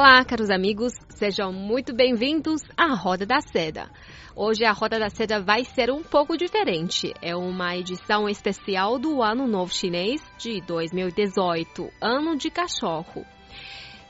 [0.00, 3.90] Olá, caros amigos, sejam muito bem-vindos à Roda da Seda.
[4.36, 7.12] Hoje a Roda da Seda vai ser um pouco diferente.
[7.20, 13.26] É uma edição especial do Ano Novo Chinês de 2018, Ano de Cachorro.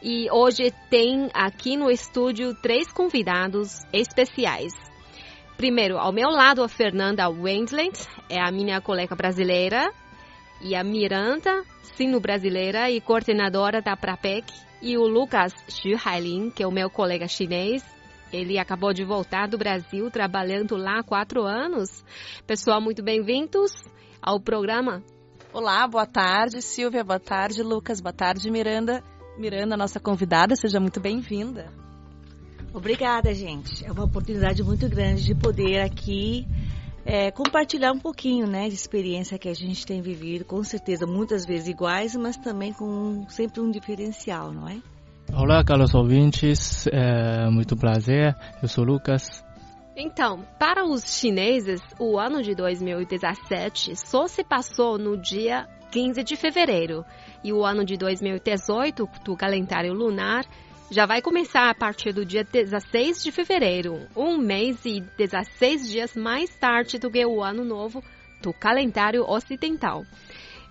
[0.03, 4.75] E hoje tem aqui no estúdio três convidados especiais.
[5.57, 9.91] Primeiro, ao meu lado, a Fernanda Wendland, é a minha colega brasileira,
[10.61, 16.67] e a Miranda, sino-brasileira e coordenadora da PRAPEC, e o Lucas Xu Hailin, que é
[16.67, 17.83] o meu colega chinês.
[18.33, 22.05] Ele acabou de voltar do Brasil, trabalhando lá há quatro anos.
[22.47, 23.73] Pessoal, muito bem-vindos
[24.21, 25.03] ao programa.
[25.53, 29.03] Olá, boa tarde, Silvia, boa tarde, Lucas, boa tarde, Miranda.
[29.39, 31.73] Miranda, nossa convidada, seja muito bem-vinda.
[32.75, 33.85] Obrigada, gente.
[33.85, 36.47] É uma oportunidade muito grande de poder aqui
[37.09, 41.47] é, compartilhar um pouquinho, né, de experiência que a gente tem vivido, com certeza muitas
[41.47, 44.77] vezes iguais, mas também com sempre um diferencial, não é?
[45.33, 48.37] Olá, caros ouvintes, é muito prazer.
[48.63, 49.43] Eu sou Lucas.
[49.97, 56.37] Então, para os chineses, o ano de 2017 só se passou no dia 15 de
[56.37, 57.05] fevereiro
[57.43, 60.45] e o ano de 2018 do calendário lunar
[60.91, 66.17] já vai começar a partir do dia 16 de fevereiro, um mês e 16 dias
[66.17, 68.03] mais tarde do que o ano novo
[68.41, 70.05] do calendário ocidental.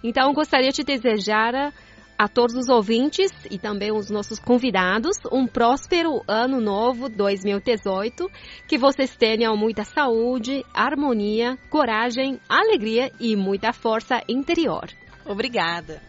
[0.04, 1.72] Então, gostaria de desejar
[2.18, 8.28] a, todos os ouvintes e também os nossos convidados um próspero ano novo 2018,
[8.68, 14.90] que vocês tenham muita saúde, harmonia, coragem, alegria e muita força interior.
[15.26, 16.02] Obrigada.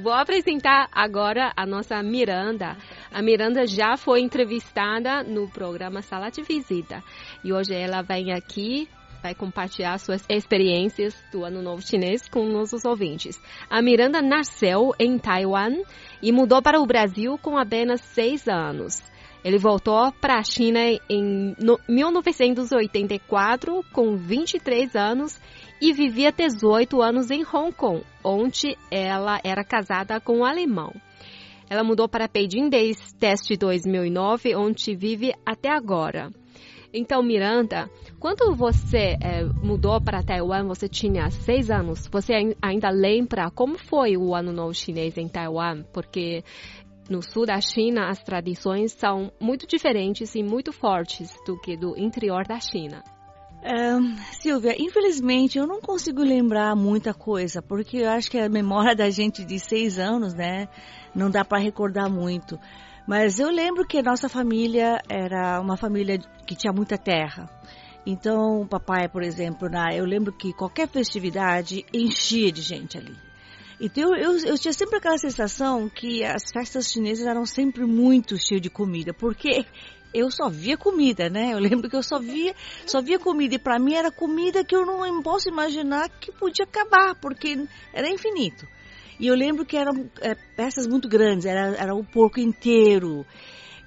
[0.00, 2.78] Vou apresentar agora a nossa Miranda.
[3.12, 7.02] A Miranda já foi entrevistada no programa Sala de Visita
[7.44, 8.88] e hoje ela vem aqui
[9.22, 13.40] vai compartilhar suas experiências do Ano Novo Chinês com nossos ouvintes.
[13.70, 15.82] A Miranda nasceu em Taiwan
[16.20, 19.00] e mudou para o Brasil com apenas seis anos.
[19.44, 21.56] Ele voltou para a China em
[21.88, 25.40] 1984 com 23 anos
[25.80, 30.92] e vivia 18 anos em Hong Kong, onde ela era casada com um alemão.
[31.68, 36.30] Ela mudou para Beijing desde 2009, onde vive até agora.
[36.94, 42.06] Então, Miranda, quando você é, mudou para Taiwan, você tinha seis anos.
[42.12, 45.82] Você ainda lembra como foi o Ano Novo Chinês em Taiwan?
[45.90, 46.44] Porque
[47.12, 51.94] no sul da China, as tradições são muito diferentes e muito fortes do que do
[51.98, 53.04] interior da China.
[54.40, 59.10] Silvia, infelizmente eu não consigo lembrar muita coisa, porque eu acho que a memória da
[59.10, 60.68] gente de seis anos, né,
[61.14, 62.58] não dá para recordar muito.
[63.06, 67.46] Mas eu lembro que a nossa família era uma família que tinha muita terra.
[68.06, 73.14] Então, o papai, por exemplo, na, eu lembro que qualquer festividade enchia de gente ali.
[73.80, 78.62] Então, eu, eu, tinha sempre aquela sensação que as festas chinesas eram sempre muito cheias
[78.62, 79.64] de comida, porque
[80.14, 81.52] eu só via comida, né?
[81.52, 82.54] Eu lembro que eu só via,
[82.86, 86.64] só via comida e para mim era comida que eu não posso imaginar que podia
[86.64, 88.66] acabar, porque era infinito.
[89.18, 93.24] E eu lembro que eram é, peças muito grandes, era, era o porco inteiro,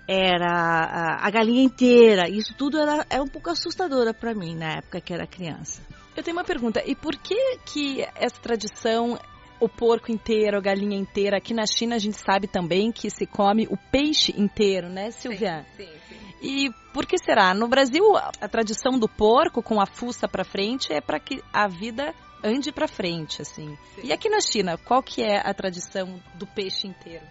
[0.07, 2.29] era a, a galinha inteira.
[2.29, 5.81] Isso tudo era, era um pouco assustadora para mim na época que era criança.
[6.15, 9.19] Eu tenho uma pergunta, e por que que essa tradição
[9.59, 11.37] o porco inteiro, a galinha inteira.
[11.37, 15.65] Aqui na China a gente sabe também que se come o peixe inteiro, né, Silvia?
[15.75, 15.93] Sim, sim.
[16.09, 16.25] sim.
[16.41, 17.53] E por que será?
[17.53, 21.67] No Brasil, a tradição do porco com a fuça para frente é para que a
[21.67, 22.13] vida
[22.43, 23.75] ande para frente, assim.
[23.95, 24.01] Sim.
[24.03, 27.25] E aqui na China, qual que é a tradição do peixe inteiro?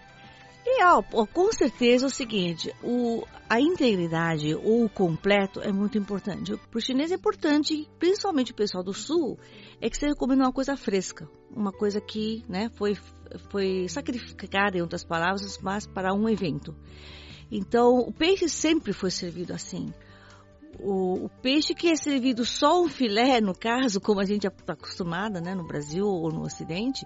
[0.67, 5.95] E ó, com certeza é o seguinte, o, a integridade ou o completo é muito
[5.95, 6.57] importante.
[6.57, 9.37] Para o chinês é importante, principalmente o pessoal do sul,
[9.79, 12.95] é que você comendo uma coisa fresca, uma coisa que né, foi,
[13.49, 16.75] foi sacrificada, em outras palavras, mas para um evento.
[17.51, 19.93] Então, o peixe sempre foi servido assim.
[20.79, 24.73] O, o, peixe que é servido só um filé, no caso, como a gente está
[24.73, 27.05] acostumada né, no Brasil ou no Ocidente,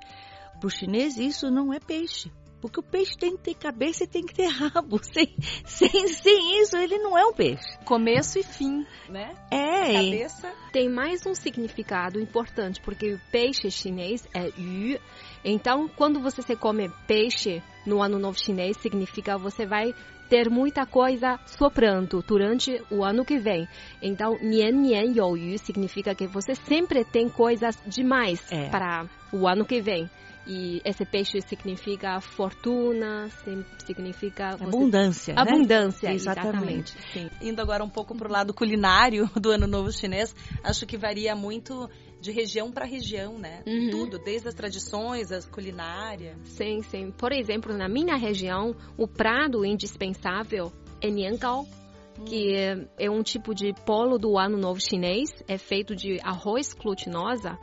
[0.60, 2.32] para o chinês isso não é peixe.
[2.62, 5.00] Porque o peixe tem que ter cabeça e tem que ter rabo.
[5.04, 5.36] Sem,
[5.66, 7.78] sem, sem isso, ele não é um peixe.
[7.86, 9.34] Começo e fim, né?
[9.52, 9.98] É.
[9.98, 10.54] A cabeça.
[10.72, 15.00] Tem mais um significado importante, porque o peixe chinês é yu.
[15.44, 19.94] Então, quando você se come peixe no Ano Novo Chinês, significa você vai
[20.30, 23.68] ter muita coisa soprando durante o ano que vem.
[24.02, 28.70] Então, nian nian you yu significa que você sempre tem coisas demais é.
[28.70, 30.10] para o ano que vem.
[30.48, 33.30] E esse peixe significa fortuna,
[33.86, 34.64] significa você...
[34.64, 35.34] abundância.
[35.36, 35.42] Né?
[35.42, 36.96] Abundância, exatamente.
[36.98, 37.32] exatamente.
[37.42, 41.36] Indo agora um pouco para o lado culinário do Ano Novo Chinês, acho que varia
[41.36, 41.90] muito
[42.20, 43.64] de região para região, né?
[43.66, 43.90] Uhum.
[43.92, 46.36] Tudo, desde as tradições, as culinária.
[46.44, 47.12] Sim, sim.
[47.12, 50.72] Por exemplo, na minha região, o prato indispensável
[51.02, 51.66] é niangao,
[52.26, 56.74] que é, é um tipo de polo do ano novo chinês, é feito de arroz
[56.74, 57.58] glutinosa.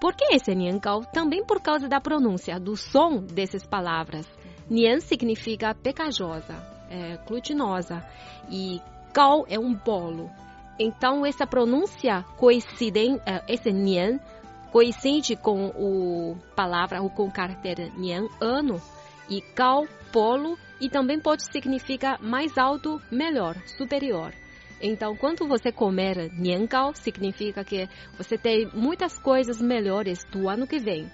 [0.00, 1.04] Por que esse é niangao?
[1.04, 4.26] Também por causa da pronúncia, do som dessas palavras.
[4.68, 6.54] Nian significa pegajosa,
[6.88, 8.02] é, glutinosa,
[8.48, 8.80] e
[9.12, 10.30] gao é um bolo.
[10.78, 14.18] Então, essa pronúncia coincide, eh, esse nian,
[14.72, 18.80] coincide com o palavra, ou com o caractere nian, ano,
[19.28, 24.32] e gao, polo, e também pode significar mais alto, melhor, superior.
[24.80, 30.66] Então, quando você comer nian gao, significa que você tem muitas coisas melhores do ano
[30.66, 31.10] que vem.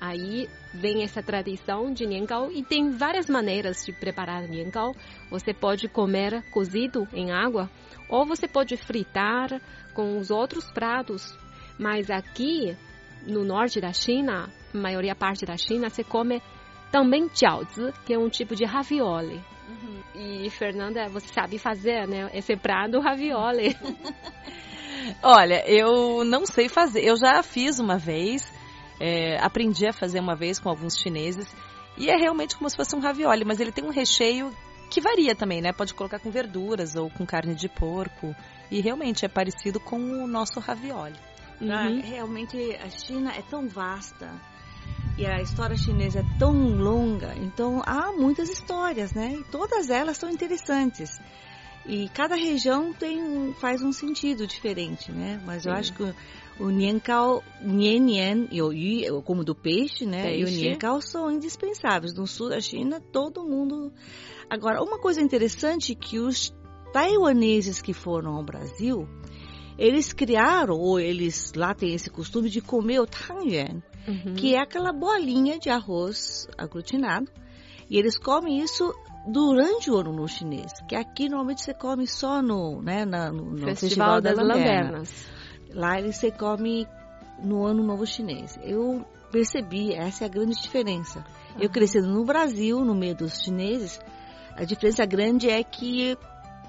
[0.00, 4.94] Aí vem essa tradição de niangao e tem várias maneiras de preparar niangao.
[5.30, 7.70] Você pode comer cozido em água
[8.08, 9.60] ou você pode fritar
[9.94, 11.36] com os outros pratos.
[11.78, 12.76] Mas aqui
[13.26, 16.42] no norte da China, a maioria parte da China, se come
[16.94, 19.42] também jiaozi, que é um tipo de ravioli.
[19.68, 20.00] Uhum.
[20.14, 22.30] E Fernanda, você sabe fazer, né?
[22.32, 23.76] Esse prato ravioli.
[25.20, 27.04] Olha, eu não sei fazer.
[27.04, 28.48] Eu já fiz uma vez,
[29.00, 31.52] é, aprendi a fazer uma vez com alguns chineses
[31.98, 34.54] e é realmente como se fosse um ravioli, mas ele tem um recheio
[34.88, 35.72] que varia também, né?
[35.72, 38.36] Pode colocar com verduras ou com carne de porco.
[38.70, 41.18] E realmente é parecido com o nosso ravioli.
[41.60, 41.72] Uhum.
[41.72, 44.30] Ah, realmente a China é tão vasta
[45.16, 49.36] e a história chinesa é tão longa, então há muitas histórias, né?
[49.40, 51.20] E todas elas são interessantes.
[51.86, 55.40] E cada região tem faz um sentido diferente, né?
[55.44, 56.14] Mas eu acho que
[56.58, 60.22] o niancao, nian nian e o yu, como do peixe, né?
[60.22, 60.40] Peixe.
[60.40, 62.14] E o niancao são indispensáveis.
[62.14, 63.92] No sul da China, todo mundo
[64.48, 66.54] Agora, uma coisa interessante que os
[66.92, 69.08] taiwaneses que foram ao Brasil,
[69.78, 74.34] eles criaram, ou eles lá têm esse costume de comer o tangyuan, uhum.
[74.34, 77.30] que é aquela bolinha de arroz aglutinado.
[77.88, 78.94] E eles comem isso
[79.26, 83.44] durante o ano no chinês, que aqui normalmente você come só no, né, na, no,
[83.44, 85.26] no Festival, Festival das, das Lanternas.
[85.72, 86.86] Lá eles se come
[87.42, 88.58] no ano novo chinês.
[88.62, 91.18] Eu percebi, essa é a grande diferença.
[91.54, 91.62] Uhum.
[91.62, 94.00] Eu crescendo no Brasil, no meio dos chineses,
[94.56, 96.16] a diferença grande é que,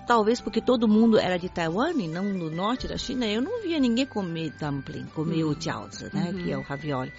[0.05, 3.61] talvez porque todo mundo era de Taiwan e não do norte da China, eu não
[3.61, 5.51] via ninguém comer dumpling, comer uhum.
[5.51, 6.43] o jiaozi, né, uhum.
[6.43, 7.11] que é o ravioli.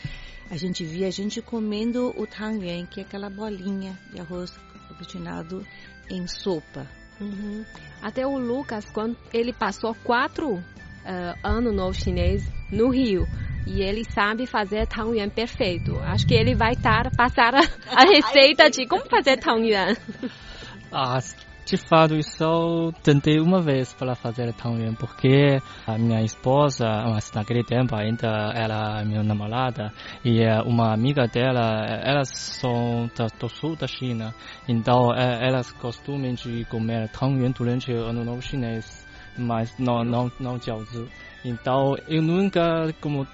[0.50, 4.52] A gente via a gente comendo o tangyuan, que é aquela bolinha de arroz
[4.88, 5.66] aglutinado
[6.08, 6.86] em sopa.
[7.20, 7.64] Uhum.
[8.00, 10.62] Até o Lucas, quando ele passou quatro uh,
[11.42, 13.26] anos no chinês no Rio,
[13.66, 15.98] e ele sabe fazer tangyuan perfeito.
[15.98, 19.96] Acho que ele vai tar, passar a, a receita de como fazer tangyuan.
[20.92, 21.18] Ah,
[21.66, 27.32] de fato, eu só tentei uma vez para fazer tangyuan, porque a minha esposa, mas
[27.32, 29.92] naquele tempo ainda era minha namorada,
[30.24, 33.10] e uma amiga dela, elas são
[33.40, 34.32] do sul da China,
[34.68, 39.04] então elas costumam de comer tangyuan durante o ano novo chinês,
[39.36, 41.08] mas não, não, não jiaozi.
[41.44, 43.26] Então, eu nunca como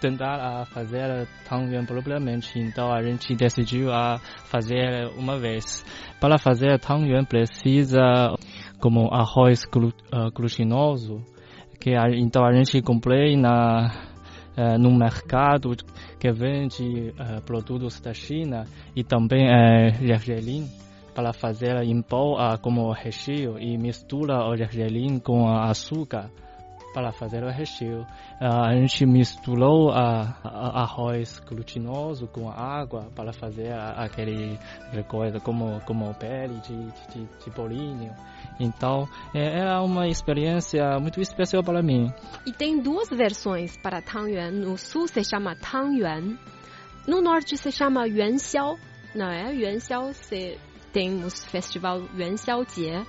[0.00, 5.84] tentar a fazer tangyuan propriamente, então a gente decidiu a fazer uma vez.
[6.20, 8.34] Para fazer tangyuan precisa
[8.80, 9.92] como arroz glu,
[10.34, 11.22] glutinoso,
[11.80, 14.08] que a, então a gente comprei na
[14.58, 15.70] uh, no mercado
[16.18, 20.68] que vende uh, produtos da China e também uh, gergelim
[21.14, 26.30] para fazer em pó uh, como recheio e mistura o gergelim com açúcar
[26.98, 28.04] para fazer o recheio.
[28.40, 34.58] a gente misturou a, a, arroz glutinoso com água para fazer aquele
[35.06, 36.76] coisa como como pele de,
[37.12, 38.12] de, de bolinho.
[38.58, 42.12] Então, é, é uma experiência muito especial para mim.
[42.44, 44.50] E tem duas versões para Tangyuan.
[44.50, 46.36] No sul se chama Tangyuan,
[47.06, 48.76] no norte se chama Yuanxiao,
[49.14, 49.54] não é?
[49.54, 50.58] Yuanxiao se
[50.92, 53.06] temos festival Yuanxiaojie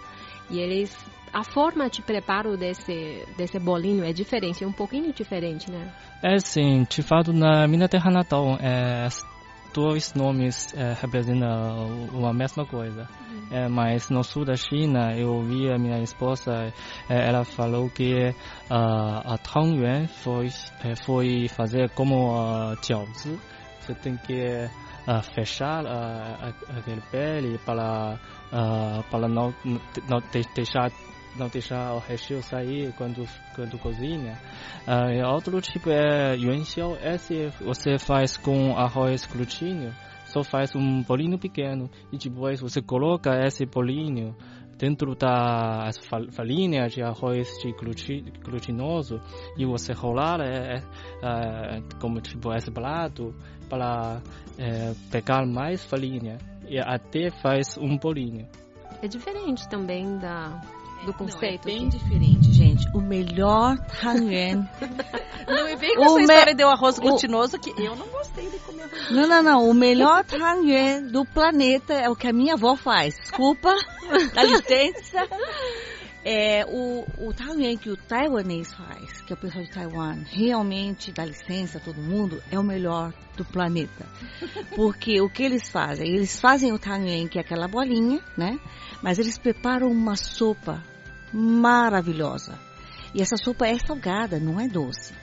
[0.51, 0.95] e eles
[1.33, 5.91] a forma de preparo desse, desse bolinho é diferente, é um pouquinho diferente, né?
[6.21, 9.07] É sim, de fato na minha terra natal, é,
[9.73, 13.07] dois nomes é, representam a mesma coisa.
[13.29, 13.47] Uhum.
[13.51, 16.73] É, mas no sul da China, eu ouvi a minha esposa,
[17.09, 18.33] é, ela falou que uh,
[18.69, 20.47] a Tangyuan foi,
[20.83, 23.39] é, foi fazer como a uh, jiaozi.
[23.79, 24.43] Você tem que
[25.07, 28.19] uh, fechar uh, aquele pele para,
[29.09, 29.53] para não,
[30.07, 30.19] não
[30.55, 30.91] deixar
[31.35, 34.37] não deixar o recheio sair quando quando cozinha.
[34.87, 39.93] Uh, outro tipo é yuanxiao, esse você faz com arroz glutíneo,
[40.25, 44.35] só faz um bolinho pequeno e depois você coloca esse bolinho
[44.77, 45.89] dentro da
[46.31, 47.73] farinha de arroz de
[48.41, 49.19] glutinoso
[49.57, 50.77] e você rolar é,
[51.21, 53.35] é, como tipo esse prato
[53.69, 54.21] para
[54.57, 58.47] é, pegar mais farinha e até faz um bolinho.
[59.01, 60.61] É diferente também da
[61.05, 61.67] do conceito.
[61.67, 61.97] Não, é bem aqui.
[61.97, 62.87] diferente, gente.
[62.93, 64.67] O melhor tangyuan.
[65.47, 66.21] não me vem com essa me...
[66.23, 67.59] história de arroz glutinoso o...
[67.59, 69.69] que eu não gostei de comer arroz Não, não, não.
[69.69, 73.15] O melhor tangyuan do planeta é o que a minha avó faz.
[73.15, 73.73] Desculpa,
[74.33, 75.27] dá licença.
[76.23, 81.13] É, o, o tangyuan que o taiwanês faz, que é o pessoal de Taiwan, realmente,
[81.13, 84.05] dá licença a todo mundo, é o melhor do planeta.
[84.75, 86.09] Porque o que eles fazem?
[86.09, 88.59] Eles fazem o tangyuan, que é aquela bolinha, né?
[89.01, 90.83] Mas eles preparam uma sopa
[91.33, 92.57] maravilhosa.
[93.13, 95.13] E essa sopa é salgada, não é doce.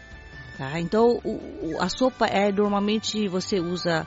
[0.57, 0.81] Tá?
[0.81, 4.07] Então, o, a sopa é normalmente você usa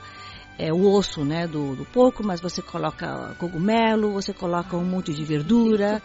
[0.58, 5.14] é, o osso né, do, do, porco, mas você coloca cogumelo, você coloca um monte
[5.14, 6.02] de verdura,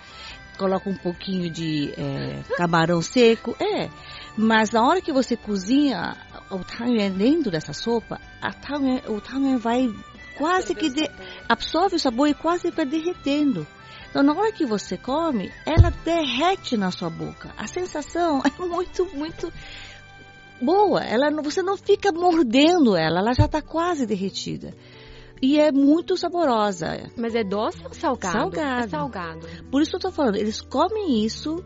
[0.58, 3.56] coloca um pouquinho de é, camarão seco.
[3.60, 3.90] É,
[4.38, 6.16] mas na hora que você cozinha
[6.50, 9.90] o tangyuan dentro dessa sopa, a tangyuan, o tangyuan vai
[10.38, 11.10] quase que de,
[11.50, 13.68] absorve o sabor e quase vai derretendo.
[14.16, 17.54] Então, na hora que você come, ela derrete na sua boca.
[17.58, 19.52] A sensação é muito, muito
[20.62, 21.04] boa.
[21.04, 24.74] Ela, você não fica mordendo ela, ela já está quase derretida.
[25.42, 27.12] E é muito saborosa.
[27.18, 28.38] Mas é doce ou salgado?
[28.56, 28.86] Salgado.
[28.86, 29.48] É salgado.
[29.70, 31.62] Por isso eu estou falando, eles comem isso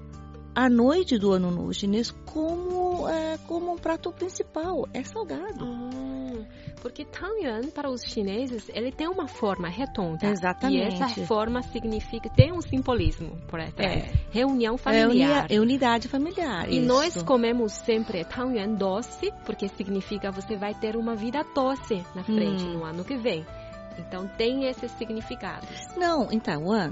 [0.55, 4.89] à noite do ano novo chinês como, é, como um prato principal.
[4.91, 5.65] É salgado.
[5.65, 6.08] Hum,
[6.81, 10.27] porque Tangyuan, para os chineses, ele tem uma forma redonda.
[10.27, 10.77] Exatamente.
[10.77, 13.71] E essa forma significa, tem um simbolismo por aí.
[13.77, 14.11] É.
[14.31, 15.47] Reunião familiar.
[15.49, 16.69] É, unidade familiar.
[16.69, 16.87] E isso.
[16.87, 22.63] nós comemos sempre Tangyuan doce, porque significa você vai ter uma vida doce na frente
[22.63, 22.73] hum.
[22.73, 23.45] no ano que vem.
[23.97, 25.69] Então tem esses significados.
[25.97, 26.91] Não, em Taiwan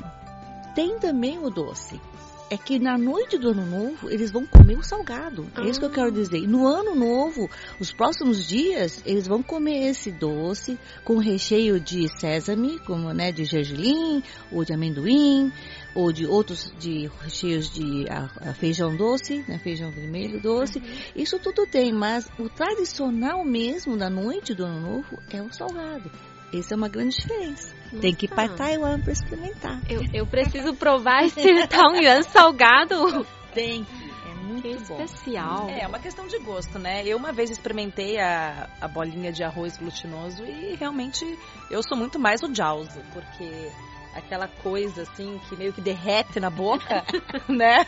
[0.77, 1.99] tem também o doce
[2.49, 5.47] é que na noite do ano novo eles vão comer o salgado.
[5.57, 6.37] É isso que eu quero dizer.
[6.37, 7.49] E no ano novo,
[7.79, 13.43] os próximos dias, eles vão comer esse doce com recheio de sésame, como né, de
[13.43, 15.51] gergelim, ou de amendoim,
[15.93, 20.79] ou de outros de recheios de a, a feijão doce, né, feijão vermelho doce.
[20.79, 20.85] Uhum.
[21.15, 26.09] Isso tudo tem, mas o tradicional mesmo da noite do ano novo é o salgado.
[26.53, 27.75] Essa é uma grande diferença.
[28.01, 29.81] Tem que ir para Taiwan para experimentar.
[29.89, 33.25] Eu, eu preciso provar esse Taoyuan salgado.
[33.53, 34.07] Tem que.
[34.29, 35.01] É muito que bom.
[35.01, 35.69] especial.
[35.69, 37.03] É, é uma questão de gosto, né?
[37.05, 41.25] Eu uma vez experimentei a, a bolinha de arroz glutinoso e realmente
[41.69, 43.69] eu sou muito mais o Jauzi, porque
[44.13, 47.03] aquela coisa assim que meio que derrete na boca,
[47.47, 47.85] né?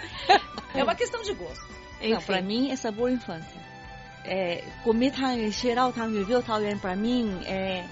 [0.73, 1.65] É uma questão de gosto.
[2.01, 2.13] Enfim.
[2.13, 3.59] Não, pra mim é sabor infância.
[4.23, 7.85] É, comer tang, cheirar o tang, ver o taoyuan pra mim é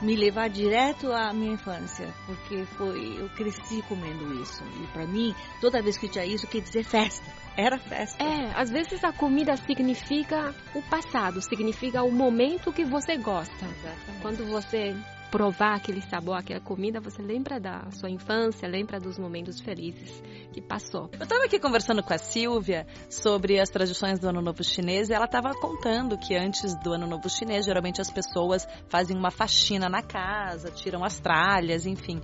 [0.00, 4.62] me levar direto à minha infância, porque foi eu cresci comendo isso.
[4.82, 7.26] E para mim, toda vez que tinha isso, quer dizer festa.
[7.56, 8.22] Era festa.
[8.22, 13.64] É, às vezes a comida significa o passado, significa o momento que você gosta.
[13.64, 14.22] Exatamente.
[14.22, 14.94] Quando você
[15.30, 20.22] provar aquele sabor, aquela comida, você lembra da sua infância, lembra dos momentos felizes
[20.52, 21.08] que passou.
[21.12, 25.14] Eu estava aqui conversando com a Silvia sobre as tradições do Ano Novo Chinês e
[25.14, 29.88] ela estava contando que antes do Ano Novo Chinês, geralmente as pessoas fazem uma faxina
[29.88, 32.20] na casa, tiram as tralhas, enfim.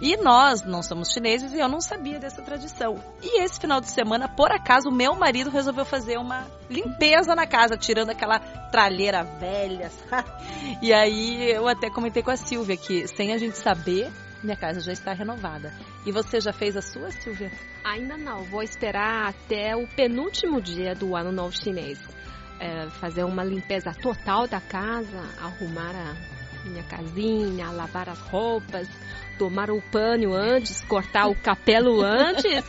[0.00, 2.94] E nós não somos chineses e eu não sabia dessa tradição.
[3.22, 7.76] E esse final de semana, por acaso, meu marido resolveu fazer uma limpeza na casa,
[7.76, 8.38] tirando aquela
[8.70, 10.28] tralheira velha, sabe?
[10.82, 14.10] E aí eu até comentei com a Silvia que, sem a gente saber,
[14.42, 15.72] minha casa já está renovada.
[16.04, 17.50] E você já fez a sua, Silvia?
[17.84, 18.44] Ainda não.
[18.44, 21.98] Vou esperar até o penúltimo dia do ano novo chinês.
[22.58, 28.88] É, fazer uma limpeza total da casa, arrumar a minha casinha, lavar as roupas,
[29.38, 32.64] tomar o pano antes, cortar o cabelo antes.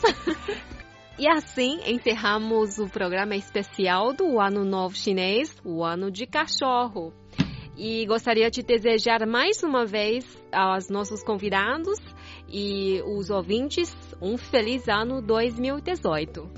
[1.18, 7.12] E assim encerramos o programa especial do Ano Novo Chinês, o Ano de Cachorro.
[7.78, 12.00] E gostaria de desejar mais uma vez aos nossos convidados
[12.50, 16.50] e os ouvintes um feliz ano 2018.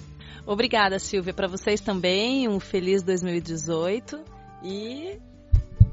[0.48, 1.34] Obrigada, Silvia.
[1.34, 4.18] Para vocês também, um feliz 2018
[4.64, 5.20] e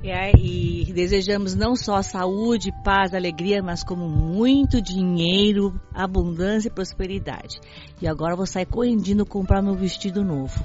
[0.05, 7.59] é, e desejamos não só saúde, paz, alegria, mas como muito dinheiro, abundância e prosperidade.
[8.01, 10.63] E agora vou sair correndendo comprar meu vestido novo.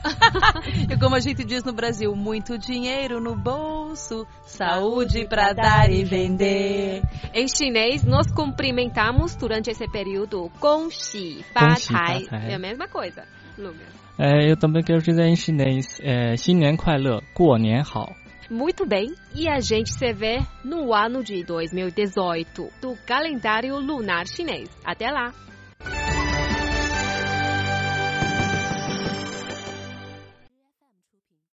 [0.87, 6.03] e como a gente diz no Brasil, muito dinheiro no bolso, saúde para dar e
[6.03, 7.01] vender.
[7.33, 12.27] Em chinês, nós cumprimentamos durante esse período com Xi Fa Tai.
[12.31, 13.23] É a mesma coisa,
[13.57, 13.87] Lucas.
[14.19, 18.15] É, eu também quero dizer em chinês, é, 新年快乐，过年好。
[18.47, 24.69] muito bem e a gente se vê no ano de 2018 do calendário lunar chinês.
[24.85, 25.33] Até lá!